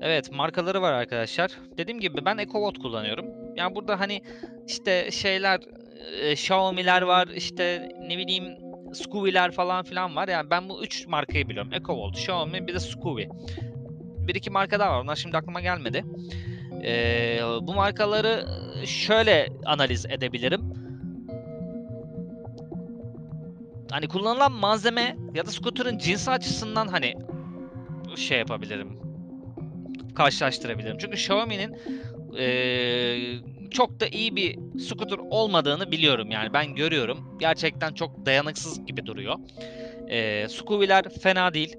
Evet 0.00 0.32
markaları 0.32 0.82
var 0.82 0.92
arkadaşlar. 0.92 1.50
Dediğim 1.78 2.00
gibi 2.00 2.24
ben 2.24 2.38
EcoVolt 2.38 2.78
kullanıyorum. 2.78 3.26
Yani 3.56 3.74
burada 3.74 4.00
hani 4.00 4.22
işte 4.66 5.10
şeyler 5.10 5.60
e, 6.22 6.32
Xiaomi'ler 6.32 7.02
var 7.02 7.28
işte 7.28 7.88
ne 8.08 8.18
bileyim 8.18 8.44
Scooby'ler 8.94 9.50
falan 9.50 9.84
filan 9.84 10.16
var. 10.16 10.28
Yani 10.28 10.50
ben 10.50 10.68
bu 10.68 10.84
üç 10.84 11.06
markayı 11.06 11.48
biliyorum. 11.48 11.72
EcoVolt, 11.72 12.16
Xiaomi 12.16 12.66
bir 12.66 12.74
de 12.74 12.80
Scooby. 12.80 13.22
Bir 14.18 14.34
iki 14.34 14.50
marka 14.50 14.78
daha 14.78 14.92
var. 14.92 15.00
Onlar 15.00 15.16
şimdi 15.16 15.36
aklıma 15.36 15.60
gelmedi. 15.60 16.04
Ee, 16.84 17.40
bu 17.62 17.74
markaları 17.74 18.46
şöyle 18.86 19.48
analiz 19.64 20.06
edebilirim. 20.06 20.60
Hani 23.90 24.08
kullanılan 24.08 24.52
malzeme 24.52 25.16
ya 25.34 25.46
da 25.46 25.50
scooter'ın 25.50 25.98
cinsi 25.98 26.30
açısından 26.30 26.88
hani 26.88 27.14
şey 28.16 28.38
yapabilirim. 28.38 29.07
Karşılaştırabilirim. 30.18 30.98
Çünkü 30.98 31.16
Xiaomi'nin 31.16 31.76
ee, 32.38 33.18
çok 33.70 34.00
da 34.00 34.06
iyi 34.06 34.36
bir 34.36 34.58
scooter 34.78 35.18
olmadığını 35.30 35.90
biliyorum 35.90 36.30
yani 36.30 36.52
ben 36.52 36.74
görüyorum. 36.74 37.38
Gerçekten 37.40 37.94
çok 37.94 38.26
dayanıksız 38.26 38.86
gibi 38.86 39.06
duruyor. 39.06 39.36
E, 40.08 40.48
Scooby'ler 40.48 41.08
fena 41.08 41.54
değil. 41.54 41.76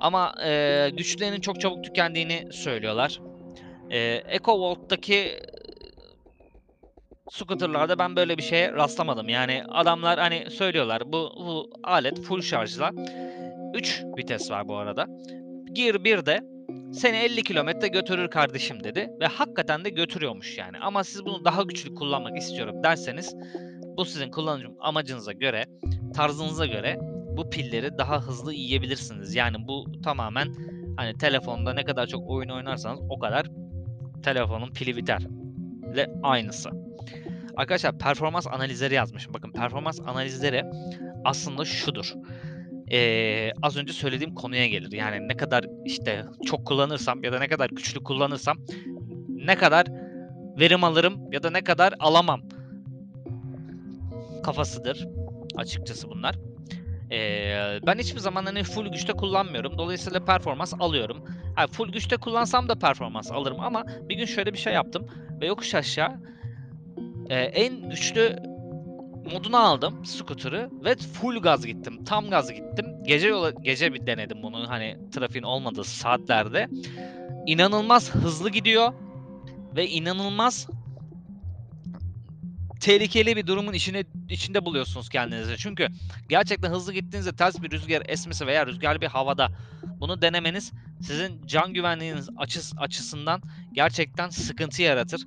Ama 0.00 0.34
e, 0.44 0.90
güçlerinin 0.96 1.40
çok 1.40 1.60
çabuk 1.60 1.84
tükendiğini 1.84 2.52
söylüyorlar. 2.52 3.20
E, 3.90 4.22
EcoVolt'taki 4.28 5.38
scooterlarda 7.30 7.98
ben 7.98 8.16
böyle 8.16 8.38
bir 8.38 8.42
şeye 8.42 8.72
rastlamadım. 8.72 9.28
Yani 9.28 9.62
adamlar 9.68 10.18
hani 10.18 10.50
söylüyorlar 10.50 11.02
bu, 11.12 11.32
bu 11.36 11.70
alet 11.84 12.20
full 12.20 12.42
şarjla. 12.42 12.90
3 13.74 14.02
vites 14.16 14.50
var 14.50 14.68
bu 14.68 14.76
arada. 14.76 15.06
Gear 15.72 15.94
1'de 15.94 16.57
seni 16.92 17.16
50 17.16 17.42
kilometre 17.42 17.88
götürür 17.88 18.30
kardeşim 18.30 18.84
dedi. 18.84 19.10
Ve 19.20 19.26
hakikaten 19.26 19.84
de 19.84 19.90
götürüyormuş 19.90 20.58
yani. 20.58 20.78
Ama 20.78 21.04
siz 21.04 21.24
bunu 21.24 21.44
daha 21.44 21.62
güçlü 21.62 21.94
kullanmak 21.94 22.38
istiyorum 22.38 22.82
derseniz 22.84 23.34
bu 23.96 24.04
sizin 24.04 24.30
kullanım 24.30 24.74
amacınıza 24.80 25.32
göre, 25.32 25.64
tarzınıza 26.14 26.66
göre 26.66 26.98
bu 27.36 27.50
pilleri 27.50 27.98
daha 27.98 28.20
hızlı 28.20 28.54
yiyebilirsiniz. 28.54 29.34
Yani 29.34 29.56
bu 29.68 29.86
tamamen 30.04 30.54
hani 30.96 31.18
telefonda 31.18 31.72
ne 31.72 31.84
kadar 31.84 32.06
çok 32.06 32.30
oyun 32.30 32.48
oynarsanız 32.48 33.00
o 33.08 33.18
kadar 33.18 33.46
telefonun 34.22 34.72
pili 34.72 34.96
biter. 34.96 35.22
Ve 35.96 36.06
aynısı. 36.22 36.70
Arkadaşlar 37.56 37.98
performans 37.98 38.46
analizleri 38.46 38.94
yazmışım. 38.94 39.34
Bakın 39.34 39.52
performans 39.52 40.00
analizleri 40.00 40.64
aslında 41.24 41.64
şudur 41.64 42.14
e, 42.92 43.52
az 43.62 43.76
önce 43.76 43.92
söylediğim 43.92 44.34
konuya 44.34 44.66
gelir. 44.66 44.92
Yani 44.92 45.28
ne 45.28 45.36
kadar 45.36 45.64
işte 45.84 46.24
çok 46.46 46.66
kullanırsam 46.66 47.24
ya 47.24 47.32
da 47.32 47.38
ne 47.38 47.48
kadar 47.48 47.70
güçlü 47.70 48.02
kullanırsam 48.02 48.56
ne 49.28 49.56
kadar 49.56 49.86
verim 50.58 50.84
alırım 50.84 51.32
ya 51.32 51.42
da 51.42 51.50
ne 51.50 51.64
kadar 51.64 51.94
alamam 51.98 52.40
kafasıdır 54.42 55.08
açıkçası 55.56 56.10
bunlar. 56.10 56.38
Ee, 57.12 57.80
ben 57.86 57.98
hiçbir 57.98 58.20
zaman 58.20 58.44
hani 58.44 58.62
full 58.62 58.86
güçte 58.86 59.12
kullanmıyorum. 59.12 59.78
Dolayısıyla 59.78 60.24
performans 60.24 60.74
alıyorum. 60.78 61.24
Ha, 61.56 61.66
full 61.66 61.92
güçte 61.92 62.16
kullansam 62.16 62.68
da 62.68 62.74
performans 62.74 63.32
alırım 63.32 63.60
ama 63.60 63.84
bir 64.08 64.16
gün 64.16 64.24
şöyle 64.24 64.52
bir 64.52 64.58
şey 64.58 64.72
yaptım 64.72 65.06
ve 65.40 65.46
yokuş 65.46 65.74
aşağı 65.74 66.20
e, 67.30 67.36
en 67.36 67.90
güçlü 67.90 68.36
moduna 69.32 69.58
aldım 69.58 70.04
scooter'ı 70.04 70.70
ve 70.84 70.96
full 70.96 71.40
gaz 71.40 71.66
gittim. 71.66 72.04
Tam 72.04 72.30
gaz 72.30 72.52
gittim. 72.52 72.86
Gece 73.06 73.28
yola 73.28 73.50
gece 73.50 73.94
bir 73.94 74.06
denedim 74.06 74.42
bunu 74.42 74.68
hani 74.68 74.98
trafiğin 75.12 75.44
olmadığı 75.44 75.84
saatlerde. 75.84 76.68
İnanılmaz 77.46 78.10
hızlı 78.10 78.50
gidiyor 78.50 78.92
ve 79.76 79.88
inanılmaz 79.88 80.68
tehlikeli 82.80 83.36
bir 83.36 83.46
durumun 83.46 83.72
içine 83.72 84.04
içinde 84.28 84.64
buluyorsunuz 84.64 85.08
kendinizi. 85.08 85.56
Çünkü 85.56 85.88
gerçekten 86.28 86.70
hızlı 86.70 86.92
gittiğinizde 86.92 87.36
ters 87.36 87.62
bir 87.62 87.70
rüzgar 87.70 88.02
esmesi 88.08 88.46
veya 88.46 88.66
rüzgarlı 88.66 89.00
bir 89.00 89.06
havada 89.06 89.48
bunu 90.00 90.22
denemeniz 90.22 90.72
sizin 91.02 91.46
can 91.46 91.72
güvenliğiniz 91.72 92.28
açıs, 92.36 92.72
açısından 92.78 93.42
gerçekten 93.72 94.28
sıkıntı 94.28 94.82
yaratır. 94.82 95.26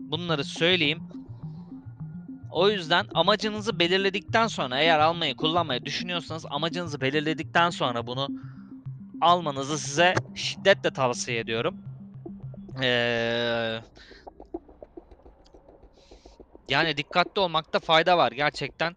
Bunları 0.00 0.44
söyleyeyim. 0.44 1.02
O 2.52 2.70
yüzden 2.70 3.06
amacınızı 3.14 3.78
belirledikten 3.78 4.46
sonra 4.46 4.80
eğer 4.80 4.98
almayı 4.98 5.36
kullanmayı 5.36 5.84
düşünüyorsanız 5.84 6.46
amacınızı 6.50 7.00
belirledikten 7.00 7.70
sonra 7.70 8.06
bunu 8.06 8.28
almanızı 9.20 9.78
size 9.78 10.14
şiddetle 10.36 10.90
tavsiye 10.92 11.38
ediyorum. 11.38 11.74
Ee, 12.82 13.80
yani 16.68 16.96
dikkatli 16.96 17.40
olmakta 17.40 17.80
fayda 17.80 18.18
var 18.18 18.32
gerçekten. 18.32 18.96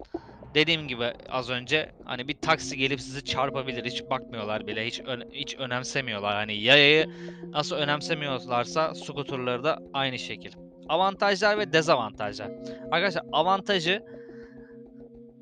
Dediğim 0.55 0.87
gibi 0.87 1.13
az 1.29 1.49
önce 1.49 1.91
hani 2.05 2.27
bir 2.27 2.41
taksi 2.41 2.77
gelip 2.77 3.01
sizi 3.01 3.23
çarpabilir 3.23 3.85
hiç 3.85 4.03
bakmıyorlar 4.03 4.67
bile 4.67 4.87
hiç 4.87 5.01
ön, 5.05 5.23
hiç 5.31 5.55
önemsemiyorlar. 5.55 6.35
Hani 6.35 6.57
yayayı 6.57 7.07
nasıl 7.53 7.75
önemsemiyorlarsa 7.75 8.95
skuterları 8.95 9.63
da 9.63 9.79
aynı 9.93 10.19
şekil. 10.19 10.64
Avantajlar 10.89 11.57
ve 11.57 11.73
dezavantajlar. 11.73 12.51
Arkadaşlar 12.91 13.23
avantajı 13.31 14.03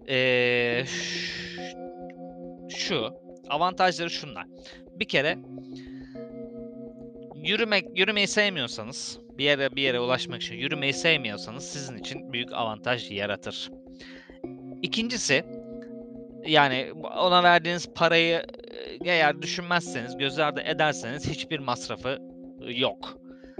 ee, 0.09 0.83
şu. 2.69 3.13
Avantajları 3.49 4.09
şunlar. 4.09 4.45
Bir 4.99 5.07
kere 5.07 5.37
yürümek 7.35 7.97
yürümeyi 7.97 8.27
sevmiyorsanız 8.27 9.19
bir 9.37 9.43
yere 9.43 9.75
bir 9.75 9.81
yere 9.81 9.99
ulaşmak 9.99 10.41
için 10.41 10.55
yürümeyi 10.55 10.93
sevmiyorsanız 10.93 11.63
sizin 11.63 11.97
için 11.97 12.33
büyük 12.33 12.53
avantaj 12.53 13.11
yaratır. 13.11 13.71
İkincisi 14.81 15.43
yani 16.45 16.91
ona 17.17 17.43
verdiğiniz 17.43 17.93
parayı 17.93 18.43
eğer 19.05 19.41
düşünmezseniz, 19.41 20.17
göz 20.17 20.39
ardı 20.39 20.61
ederseniz 20.61 21.29
hiçbir 21.29 21.59
masrafı 21.59 22.19
yok. 22.67 23.17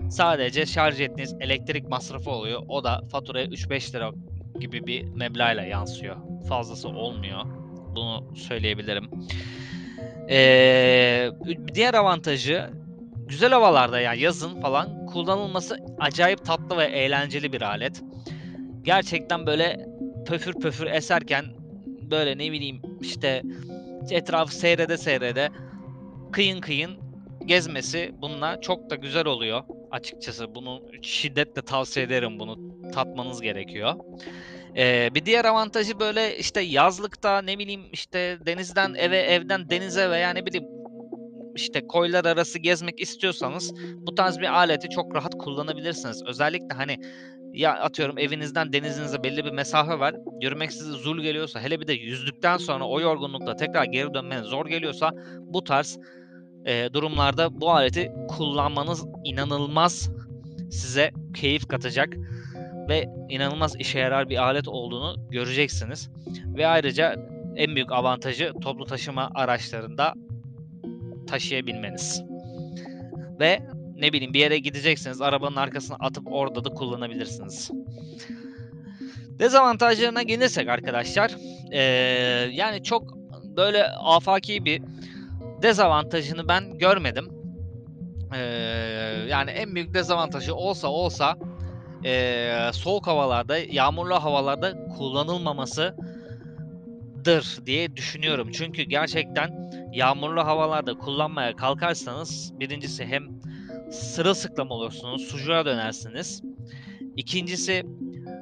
Sadece 0.10 0.66
şarj 0.66 1.02
ettiğiniz 1.02 1.36
elektrik 1.40 1.90
masrafı 1.90 2.32
oluyor. 2.32 2.62
O 2.68 2.84
da 2.84 3.02
faturaya 3.12 3.46
3-5 3.46 3.96
lira 3.96 4.12
gibi 4.60 4.88
bir 4.88 5.04
meblağla 5.04 5.62
yansıyor. 5.62 6.16
Fazlası 6.50 6.90
olmuyor. 6.90 7.40
Bunu 7.96 8.36
söyleyebilirim. 8.36 9.10
Ee, 10.30 11.30
diğer 11.74 11.94
avantajı 11.94 12.70
güzel 13.28 13.52
havalarda 13.52 14.00
yani 14.00 14.22
yazın 14.22 14.62
falan 14.62 15.06
kullanılması 15.06 15.78
acayip 16.00 16.46
tatlı 16.46 16.78
ve 16.78 16.84
eğlenceli 16.86 17.54
bir 17.54 17.62
alet. 17.62 18.04
Gerçekten 18.82 19.48
böyle 19.48 19.86
pöfür 20.26 20.54
pöfür 20.54 20.88
eserken 20.88 21.46
böyle 22.12 22.38
ne 22.38 22.52
bileyim 22.52 22.82
işte 23.02 23.44
etrafı 24.12 24.56
seyrede 24.56 24.98
seyrede 24.98 25.50
kıyın 26.32 26.62
kıyın 26.62 26.92
gezmesi 27.46 28.16
bununla 28.22 28.62
çok 28.62 28.90
da 28.90 28.96
güzel 28.96 29.26
oluyor 29.26 29.64
açıkçası. 29.94 30.56
Bunu 30.56 30.82
şiddetle 31.02 31.62
tavsiye 31.62 32.06
ederim 32.06 32.40
bunu 32.40 32.58
tatmanız 32.92 33.42
gerekiyor. 33.42 33.96
Ee, 34.78 35.10
bir 35.16 35.26
diğer 35.26 35.46
avantajı 35.46 36.00
böyle 36.00 36.38
işte 36.38 36.62
yazlıkta 36.62 37.42
ne 37.42 37.60
bileyim 37.60 37.82
işte 37.92 38.38
denizden 38.46 38.94
eve 38.94 39.18
evden 39.18 39.70
denize 39.70 40.10
veya 40.10 40.30
ne 40.30 40.46
bileyim 40.46 40.68
işte 41.56 41.88
koylar 41.88 42.26
arası 42.26 42.60
gezmek 42.60 43.02
istiyorsanız 43.02 43.74
bu 43.96 44.16
tarz 44.16 44.40
bir 44.40 44.54
aleti 44.54 44.90
çok 44.90 45.16
rahat 45.16 45.38
kullanabilirsiniz. 45.38 46.24
Özellikle 46.28 46.76
hani 46.76 46.98
ya 47.54 47.74
atıyorum 47.74 48.18
evinizden 48.18 48.74
denizinize 48.74 49.24
belli 49.24 49.46
bir 49.46 49.52
mesafe 49.52 50.00
var. 50.00 50.16
Yürümek 50.42 50.72
size 50.72 50.92
zul 50.92 51.22
geliyorsa 51.22 51.62
hele 51.62 51.80
bir 51.80 51.88
de 51.88 51.94
yüzdükten 51.94 52.58
sonra 52.58 52.88
o 52.88 53.00
yorgunlukla 53.00 53.56
tekrar 53.56 53.84
geri 53.86 54.14
dönmeniz 54.14 54.46
zor 54.46 54.66
geliyorsa 54.66 55.12
bu 55.40 55.64
tarz 55.64 56.00
e, 56.66 56.94
durumlarda 56.94 57.62
bu 57.62 57.72
aleti 57.72 58.12
kullanmanız 58.28 59.06
inanılmaz 59.24 60.10
size 60.72 61.12
keyif 61.34 61.68
katacak 61.68 62.18
ve 62.90 63.10
inanılmaz 63.30 63.76
işe 63.80 64.00
yarar 64.00 64.30
bir 64.30 64.38
alet 64.38 64.68
olduğunu 64.68 65.30
göreceksiniz. 65.30 66.10
Ve 66.46 66.68
ayrıca 66.68 67.16
en 67.56 67.76
büyük 67.76 67.92
avantajı 67.92 68.54
toplu 68.62 68.86
taşıma 68.86 69.30
araçlarında 69.36 70.14
taşıyabilmeniz. 71.28 72.24
Ve 73.40 73.60
ne 73.96 74.14
bileyim 74.14 74.34
bir 74.34 74.40
yere 74.40 74.60
gideceksiniz 74.60 75.22
arabanın 75.22 75.56
arkasına 75.56 75.98
atıp 76.00 76.24
orada 76.32 76.64
da 76.64 76.70
kullanabilirsiniz. 76.70 77.72
Dezavantajlarına 79.40 80.24
gelirsek 80.24 80.70
arkadaşlar 80.70 81.32
ee, 81.72 81.80
yani 82.52 82.84
çok 82.84 83.18
böyle 83.58 83.84
afaki 83.88 84.66
bir 84.66 84.82
dezavantajını 85.64 86.48
ben 86.48 86.78
görmedim. 86.78 87.30
Ee, 88.36 88.40
yani 89.30 89.52
en 89.52 89.76
büyük 89.76 89.94
dezavantajı 89.94 90.56
olsa 90.56 90.88
olsa 90.88 91.38
e, 92.06 92.70
soğuk 92.74 93.08
havalarda, 93.08 93.58
yağmurlu 93.58 94.16
havalarda 94.16 94.88
kullanılmamasıdır 94.98 97.66
diye 97.66 97.96
düşünüyorum. 97.96 98.52
Çünkü 98.52 98.84
gerçekten 98.84 99.72
yağmurlu 99.94 100.46
havalarda 100.46 100.94
kullanmaya 100.94 101.56
kalkarsanız 101.56 102.60
birincisi 102.60 103.06
hem 103.06 103.24
sırılsıklam 103.92 104.72
olursunuz, 104.72 105.22
sucuğa 105.22 105.66
dönersiniz. 105.66 106.42
İkincisi 107.16 107.84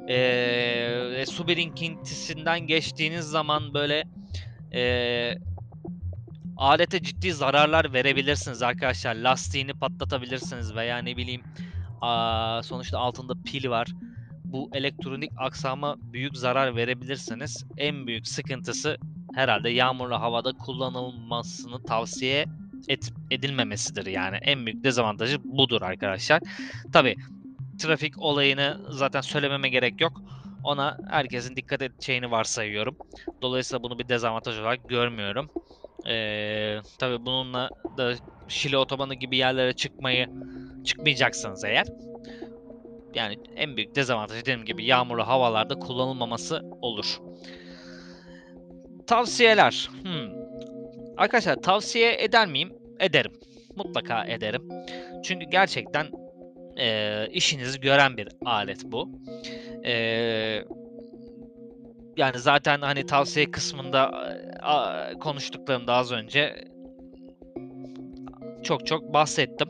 e, 0.10 1.26
su 1.30 1.48
birikintisinden 1.48 2.60
geçtiğiniz 2.60 3.26
zaman 3.26 3.74
böyle 3.74 4.04
e, 4.74 4.82
alete 6.62 7.02
ciddi 7.02 7.34
zararlar 7.34 7.94
verebilirsiniz 7.94 8.62
arkadaşlar. 8.62 9.16
Lastiğini 9.16 9.74
patlatabilirsiniz 9.74 10.76
veya 10.76 10.98
ne 10.98 11.18
bileyim 11.18 11.44
sonuçta 12.64 13.00
altında 13.00 13.34
pil 13.46 13.70
var. 13.70 13.88
Bu 14.44 14.70
elektronik 14.74 15.32
aksama 15.38 15.96
büyük 16.00 16.38
zarar 16.38 16.76
verebilirsiniz. 16.76 17.66
En 17.78 18.08
büyük 18.08 18.28
sıkıntısı 18.28 18.98
herhalde 19.36 19.70
yağmurlu 19.70 20.16
havada 20.16 20.52
kullanılmasını 20.52 21.84
tavsiye 21.84 22.46
et, 22.88 23.14
edilmemesidir 23.32 24.06
yani. 24.06 24.38
En 24.42 24.66
büyük 24.66 24.84
dezavantajı 24.84 25.38
budur 25.44 25.82
arkadaşlar. 25.82 26.42
Tabi 26.94 27.16
trafik 27.80 28.18
olayını 28.18 28.82
zaten 28.90 29.22
söylememe 29.22 29.70
gerek 29.70 30.02
yok. 30.02 30.22
Ona 30.64 30.98
herkesin 31.10 31.56
dikkat 31.56 31.82
edeceğini 31.82 32.32
varsayıyorum. 32.32 32.98
Dolayısıyla 33.42 33.84
bunu 33.84 34.00
bir 34.00 34.10
dezavantaj 34.10 34.60
olarak 34.60 34.90
görmüyorum. 34.90 35.50
Ee, 36.08 36.78
tabii 37.00 37.26
bununla 37.26 37.70
da 37.98 38.14
Şili 38.48 38.78
otobanı 38.78 39.14
gibi 39.14 39.38
yerlere 39.38 39.74
çıkmayı 39.74 40.28
çıkmayacaksınız 40.86 41.64
eğer. 41.64 41.88
Yani 43.16 43.40
en 43.56 43.78
büyük 43.78 43.96
dezavantajı 43.96 44.42
dediğim 44.42 44.66
gibi 44.66 44.86
yağmurlu 44.86 45.28
havalarda 45.28 45.80
kullanılmaması 45.80 46.62
olur. 46.82 47.20
Tavsiyeler. 49.08 49.90
Hmm. 50.04 50.42
Arkadaşlar 51.18 51.56
tavsiye 51.56 52.24
eder 52.24 52.48
miyim? 52.48 52.74
Ederim. 53.00 53.32
Mutlaka 53.76 54.26
ederim. 54.26 54.70
Çünkü 55.24 55.46
gerçekten 55.46 56.08
e, 56.78 57.28
işinizi 57.32 57.80
gören 57.80 58.18
bir 58.18 58.30
alet 58.46 58.84
bu. 58.86 59.10
E, 59.86 59.94
yani 62.18 62.40
zaten 62.40 62.82
hani 62.82 63.06
tavsiye 63.06 63.52
kısmında 63.52 64.12
konuştuklarımda 65.20 65.94
az 65.94 66.12
önce 66.12 66.66
çok 68.64 68.88
çok 68.88 69.14
bahsettim 69.14 69.70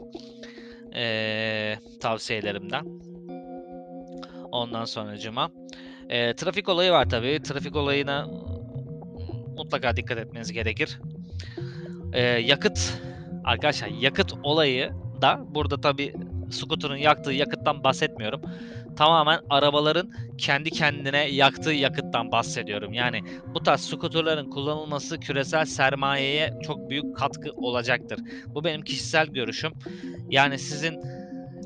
e, 0.95 1.75
tavsiyelerimden. 2.01 2.85
Ondan 4.51 4.85
sonra 4.85 5.17
cuma. 5.17 5.51
E, 6.09 6.35
trafik 6.35 6.69
olayı 6.69 6.91
var 6.91 7.09
tabii. 7.09 7.41
Trafik 7.43 7.75
olayına 7.75 8.27
mutlaka 9.57 9.95
dikkat 9.95 10.17
etmeniz 10.17 10.51
gerekir. 10.51 10.99
E, 12.13 12.21
yakıt 12.21 13.01
arkadaşlar 13.43 13.87
yakıt 13.87 14.33
olayı 14.43 14.91
da 15.21 15.39
burada 15.49 15.81
tabii 15.81 16.13
scooter'ın 16.51 16.95
yaktığı 16.95 17.31
yakıttan 17.31 17.83
bahsetmiyorum. 17.83 18.41
Tamamen 18.97 19.39
arabaların 19.49 20.11
kendi 20.37 20.69
kendine 20.69 21.17
yaktığı 21.17 21.71
yakıttan 21.71 22.31
bahsediyorum. 22.31 22.93
Yani 22.93 23.21
bu 23.53 23.63
tarz 23.63 23.81
scooter'ların 23.81 24.49
kullanılması 24.49 25.19
küresel 25.19 25.65
sermayeye 25.65 26.59
çok 26.63 26.89
büyük 26.89 27.17
katkı 27.17 27.51
olacaktır. 27.51 28.19
Bu 28.47 28.63
benim 28.63 28.81
kişisel 28.81 29.27
görüşüm. 29.27 29.71
Yani 30.29 30.59
sizin 30.59 31.01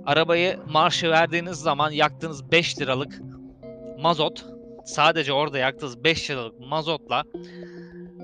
arabayı 0.06 0.60
marşı 0.68 1.10
verdiğiniz 1.10 1.58
zaman 1.58 1.92
yaktığınız 1.92 2.52
5 2.52 2.80
liralık 2.80 3.22
mazot 4.00 4.46
sadece 4.86 5.34
orada 5.34 5.58
yaktığınız 5.58 6.04
5 6.04 6.32
liralık 6.32 6.60
mazotla 6.60 7.24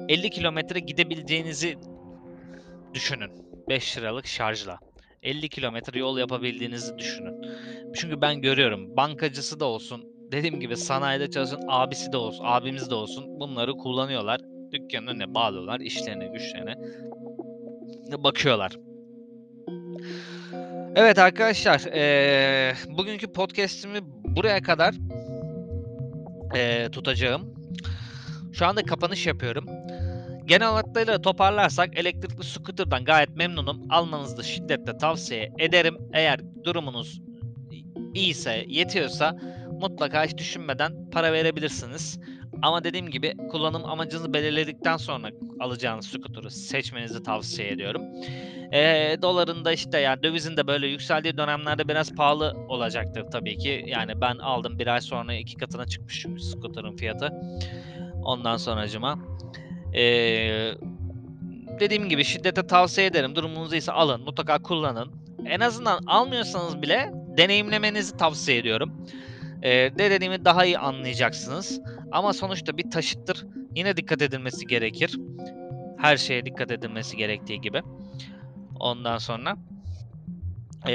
50 0.10 0.30
kilometre 0.30 0.80
gidebileceğinizi 0.80 1.78
düşünün. 2.94 3.32
5 3.70 3.98
liralık 3.98 4.28
şarjla. 4.28 4.80
50 5.24 5.50
kilometre 5.50 6.00
yol 6.00 6.18
yapabildiğinizi 6.18 6.98
düşünün. 6.98 7.36
Çünkü 7.96 8.22
ben 8.22 8.42
görüyorum 8.42 8.98
bankacısı 8.98 9.60
da 9.60 9.66
olsun, 9.66 10.04
dediğim 10.32 10.60
gibi 10.60 10.78
sanayide 10.78 11.32
çalışan 11.32 11.62
abisi 11.68 12.12
de 12.12 12.18
olsun, 12.18 12.44
abimiz 12.48 12.90
de 12.90 12.96
olsun 12.96 13.40
bunları 13.40 13.72
kullanıyorlar. 13.72 14.42
Dükkanın 14.72 15.08
önüne 15.08 15.34
bağlıyorlar, 15.34 15.80
işlerine, 15.80 16.28
güçlerine 16.28 16.76
bakıyorlar. 18.24 18.78
Evet 20.96 21.20
arkadaşlar, 21.20 21.82
ee, 21.94 22.74
bugünkü 22.90 23.32
podcast'imi 23.32 24.00
buraya 24.24 24.62
kadar 24.62 24.96
ee, 26.56 26.90
tutacağım. 26.92 27.54
Şu 28.54 28.66
anda 28.66 28.84
kapanış 28.84 29.28
yapıyorum. 29.28 29.66
Genel 30.52 30.68
hatlarıyla 30.68 31.22
toparlarsak 31.22 31.98
elektrikli 32.00 32.44
scooter'dan 32.44 33.06
gayet 33.06 33.36
memnunum. 33.36 33.82
Almanızı 33.90 34.38
da 34.38 34.44
şiddetle 34.44 34.98
tavsiye 34.98 35.52
ederim. 35.60 35.98
Eğer 36.14 36.40
durumunuz 36.64 37.22
iyiyse, 38.14 38.66
yetiyorsa 38.68 39.38
mutlaka 39.72 40.26
hiç 40.26 40.38
düşünmeden 40.38 41.10
para 41.12 41.34
verebilirsiniz. 41.34 42.20
Ama 42.62 42.84
dediğim 42.84 43.10
gibi 43.10 43.34
kullanım 43.52 43.86
amacınızı 43.86 44.34
belirledikten 44.34 44.98
sonra 44.98 45.30
alacağınız 45.60 46.06
scooter'ı 46.06 46.52
seçmenizi 46.52 47.24
tavsiye 47.24 47.70
ediyorum. 47.70 48.02
E, 48.72 49.16
doların 49.22 49.66
da 49.66 49.72
işte 49.72 50.00
yani 50.00 50.24
dövizin 50.24 50.58
de 50.58 50.68
böyle 50.68 50.88
yükseldiği 50.88 51.38
dönemlerde 51.38 51.88
biraz 51.88 52.16
pahalı 52.16 52.54
olacaktır 52.70 53.26
tabii 53.32 53.58
ki. 53.58 53.84
Yani 53.88 54.22
ben 54.22 54.38
aldım 54.38 54.80
bir 54.80 54.88
ay 54.88 55.02
sonra 55.02 55.34
iki 55.34 55.58
katına 55.58 55.86
çıkmış 55.86 56.20
çünkü 56.22 56.42
scooter'ın 56.42 56.96
fiyatı. 56.96 57.30
Ondan 58.24 58.58
sonracıma. 58.58 59.32
Ee, 59.96 60.72
dediğim 61.80 62.10
gibi 62.10 62.24
şiddete 62.24 62.68
tavsiye 62.68 63.08
ederim. 63.08 63.36
Durumunuz 63.36 63.74
ise 63.74 63.92
alın, 63.92 64.22
mutlaka 64.22 64.60
kullanın. 64.62 65.12
En 65.46 65.60
azından 65.60 66.04
almıyorsanız 66.08 66.82
bile 66.82 67.12
deneyimlemenizi 67.38 68.18
tavsiye 68.18 68.58
ediyorum. 68.58 69.08
Ee, 69.64 69.86
ne 69.86 70.12
dediğimi 70.12 70.46
daha 70.46 70.66
iyi 70.66 70.78
anlayacaksınız. 70.78 71.82
Ama 72.12 72.34
sonuçta 72.34 72.78
bir 72.78 72.92
taşıttır. 72.92 73.46
Yine 73.76 73.98
dikkat 73.98 74.22
edilmesi 74.22 74.68
gerekir. 74.68 75.20
Her 75.98 76.18
şeye 76.18 76.46
dikkat 76.46 76.72
edilmesi 76.72 77.18
gerektiği 77.18 77.62
gibi. 77.62 77.82
Ondan 78.80 79.18
sonra 79.18 79.56
ee, 80.88 80.94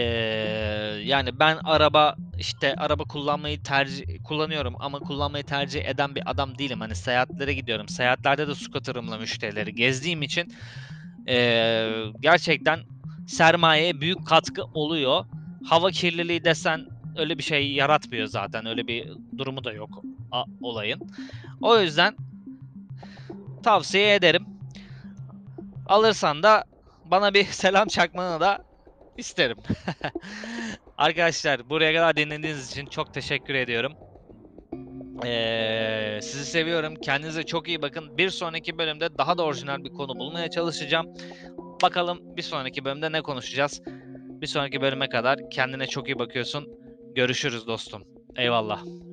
yani 1.04 1.38
ben 1.38 1.58
araba 1.64 2.16
işte 2.38 2.74
araba 2.74 3.04
kullanmayı 3.04 3.62
tercih 3.62 4.04
kullanıyorum 4.24 4.74
ama 4.78 4.98
kullanmayı 4.98 5.44
tercih 5.44 5.84
eden 5.84 6.14
bir 6.14 6.30
adam 6.30 6.58
değilim. 6.58 6.80
Hani 6.80 6.94
seyahatlere 6.94 7.54
gidiyorum. 7.54 7.88
Seyahatlerde 7.88 8.48
de 8.48 8.54
scooter'ımla 8.54 9.18
müşterileri 9.18 9.74
gezdiğim 9.74 10.22
için 10.22 10.52
ee, 11.28 12.04
gerçekten 12.20 12.80
sermayeye 13.28 14.00
büyük 14.00 14.26
katkı 14.26 14.64
oluyor. 14.64 15.24
hava 15.68 15.90
kirliliği 15.90 16.44
desen 16.44 16.86
öyle 17.16 17.38
bir 17.38 17.42
şey 17.42 17.72
yaratmıyor 17.72 18.26
zaten. 18.26 18.66
Öyle 18.66 18.86
bir 18.86 19.08
durumu 19.38 19.64
da 19.64 19.72
yok 19.72 20.02
a- 20.32 20.44
olayın. 20.62 21.00
O 21.60 21.80
yüzden 21.80 22.16
tavsiye 23.62 24.14
ederim. 24.14 24.46
Alırsan 25.86 26.42
da 26.42 26.64
bana 27.04 27.34
bir 27.34 27.44
selam 27.50 27.88
çakmanı 27.88 28.40
da 28.40 28.58
isterim. 29.16 29.58
Arkadaşlar 30.96 31.70
buraya 31.70 31.94
kadar 31.94 32.16
dinlediğiniz 32.16 32.70
için 32.70 32.86
çok 32.86 33.14
teşekkür 33.14 33.54
ediyorum. 33.54 33.92
Ee, 35.26 36.18
sizi 36.22 36.44
seviyorum. 36.46 36.94
Kendinize 36.94 37.42
çok 37.42 37.68
iyi 37.68 37.82
bakın. 37.82 38.18
Bir 38.18 38.30
sonraki 38.30 38.78
bölümde 38.78 39.18
daha 39.18 39.38
da 39.38 39.44
orijinal 39.44 39.84
bir 39.84 39.92
konu 39.92 40.18
bulmaya 40.18 40.50
çalışacağım. 40.50 41.06
Bakalım 41.82 42.18
bir 42.36 42.42
sonraki 42.42 42.84
bölümde 42.84 43.12
ne 43.12 43.22
konuşacağız. 43.22 43.80
Bir 44.40 44.46
sonraki 44.46 44.80
bölüme 44.80 45.08
kadar 45.08 45.38
kendine 45.50 45.86
çok 45.86 46.08
iyi 46.08 46.18
bakıyorsun. 46.18 46.66
Görüşürüz 47.14 47.66
dostum. 47.66 48.02
Eyvallah. 48.36 49.05